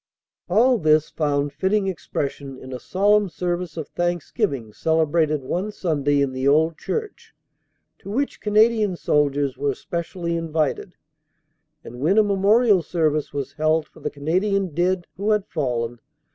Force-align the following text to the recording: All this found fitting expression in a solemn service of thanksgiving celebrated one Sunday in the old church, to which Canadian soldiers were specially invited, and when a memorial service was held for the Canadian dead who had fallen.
All 0.49 0.79
this 0.79 1.11
found 1.11 1.53
fitting 1.53 1.85
expression 1.87 2.57
in 2.57 2.73
a 2.73 2.79
solemn 2.79 3.29
service 3.29 3.77
of 3.77 3.87
thanksgiving 3.89 4.73
celebrated 4.73 5.43
one 5.43 5.71
Sunday 5.71 6.21
in 6.21 6.31
the 6.31 6.47
old 6.47 6.75
church, 6.75 7.35
to 7.99 8.09
which 8.09 8.41
Canadian 8.41 8.95
soldiers 8.95 9.59
were 9.59 9.75
specially 9.75 10.35
invited, 10.35 10.93
and 11.83 11.99
when 11.99 12.17
a 12.17 12.23
memorial 12.23 12.81
service 12.81 13.31
was 13.31 13.53
held 13.53 13.85
for 13.87 13.99
the 13.99 14.09
Canadian 14.09 14.69
dead 14.73 15.05
who 15.17 15.29
had 15.29 15.45
fallen. 15.45 15.99